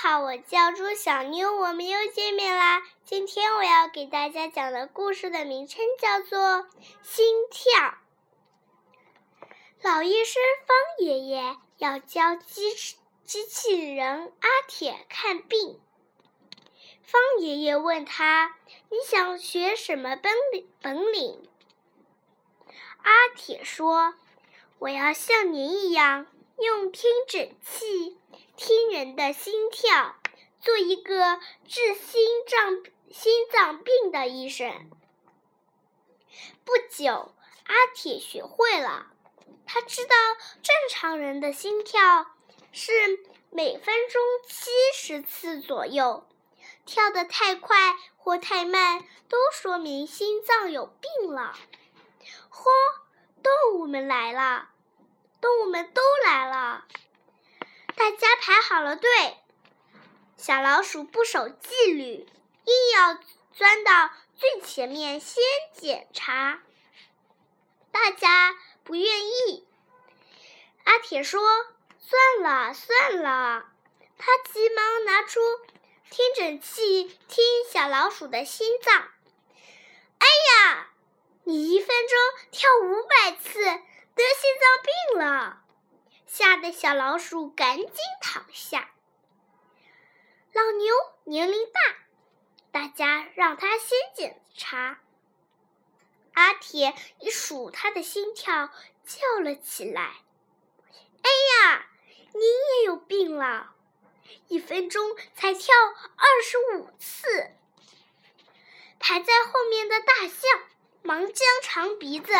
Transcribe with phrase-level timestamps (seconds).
[0.00, 2.84] 好，我叫朱小妞，我们又见面啦。
[3.04, 6.38] 今天我要给大家讲的故事的名称叫做
[7.02, 7.96] 《心跳》。
[9.82, 12.70] 老医生方爷爷要教机
[13.24, 15.80] 机器人阿铁看病。
[17.02, 18.54] 方爷爷问他
[18.90, 21.48] ：“你想学什么本领？”本领？
[23.02, 24.14] 阿铁说
[24.78, 26.28] ：“我要像您一样，
[26.60, 28.18] 用听诊器
[28.56, 30.16] 听人的心跳，
[30.60, 34.90] 做一个治心脏心脏病的医生。”
[36.64, 37.34] 不久，
[37.64, 39.06] 阿铁学会了。
[39.66, 40.16] 他知道
[40.62, 42.26] 正常人的心跳
[42.72, 42.92] 是
[43.50, 46.26] 每分钟七十次左右。
[46.84, 47.76] 跳得太快
[48.16, 51.54] 或太慢，都说明心脏有病了。
[52.50, 52.64] 嚯，
[53.42, 54.70] 动物们来了，
[55.40, 56.84] 动物们都来了，
[57.96, 59.10] 大家排好了队。
[60.36, 62.26] 小老鼠不守纪律，
[62.64, 63.18] 硬要
[63.52, 66.60] 钻到最前面先检查。
[67.90, 69.66] 大家不愿意。
[70.84, 71.40] 阿铁说
[71.98, 73.66] ：“算了算了。”
[74.18, 75.40] 他急忙拿出。
[76.10, 78.94] 听诊器听小老鼠的心脏。
[80.18, 80.26] 哎
[80.66, 80.90] 呀，
[81.44, 82.18] 你一分钟
[82.50, 83.60] 跳五百次，
[84.18, 85.62] 得心脏病了！
[86.26, 87.88] 吓得小老鼠赶紧
[88.20, 88.90] 躺下。
[90.52, 91.80] 老牛年龄大，
[92.72, 94.98] 大家让他先检查。
[96.34, 98.70] 阿铁一数他的心跳，
[99.04, 100.16] 叫了起来
[101.22, 101.30] ：“哎
[101.70, 101.86] 呀，
[102.34, 103.72] 你也有病了！”
[104.48, 105.74] 一分钟才跳
[106.16, 107.52] 二十五次，
[108.98, 110.68] 排在后面的大象
[111.02, 112.32] 忙将长鼻子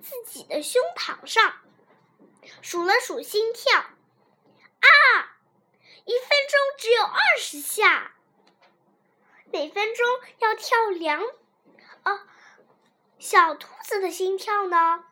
[0.00, 1.60] 自己的胸膛上，
[2.62, 4.88] 数了数心跳，啊，
[6.04, 8.14] 一分钟只有二十下，
[9.52, 10.06] 每分钟
[10.38, 11.22] 要跳两，
[12.04, 12.20] 哦，
[13.18, 15.04] 小兔子的心跳呢？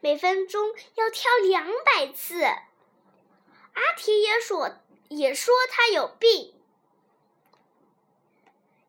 [0.00, 2.42] 每分钟要跳两百次。
[2.42, 4.78] 阿铁也说，
[5.08, 6.54] 也说他有病。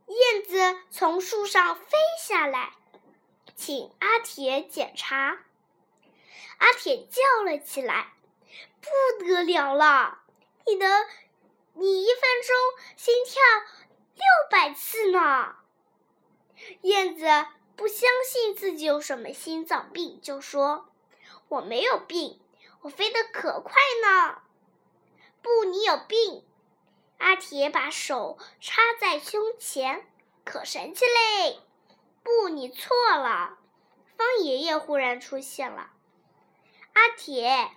[0.07, 2.73] 燕子从树上飞下来，
[3.61, 5.37] 请阿铁检查。
[6.57, 8.11] 阿铁叫了起来
[8.81, 10.23] ：“不得了了！
[10.65, 10.87] 你的，
[11.75, 12.55] 你一分钟
[12.97, 13.39] 心跳
[14.15, 15.57] 六百次呢！”
[16.81, 17.27] 燕子
[17.75, 20.89] 不相信自己有什么心脏病，就说
[21.47, 22.41] ：“我没有病，
[22.81, 24.41] 我飞得可快呢。”
[25.43, 26.43] 不，你有病！
[27.19, 30.07] 阿铁把手插在胸前，
[30.43, 31.59] 可神气嘞！
[32.23, 33.57] 不，你错了。
[34.17, 35.91] 方爷爷忽然出现了。
[36.93, 37.71] 阿铁，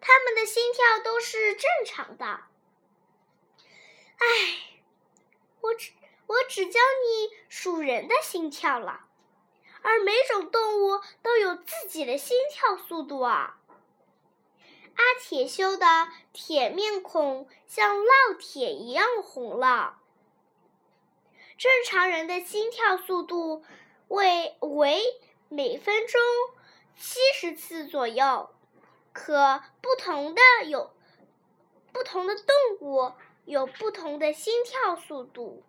[0.00, 2.40] 他们的心跳都是正常的。
[4.18, 4.26] 哎，
[5.60, 5.92] 我只
[6.26, 9.06] 我只教你数人的心跳了，
[9.82, 13.58] 而每种动物都有自己的心跳速度啊。
[14.96, 20.00] 阿铁修的铁面孔像烙铁一样红了。
[21.56, 23.64] 正常人的心跳速度
[24.08, 25.00] 为为
[25.48, 26.20] 每分钟
[26.96, 28.50] 七十次左右，
[29.12, 30.90] 可不同的有
[31.92, 32.46] 不同的动
[32.80, 33.12] 物
[33.44, 35.62] 有不同的心跳速度。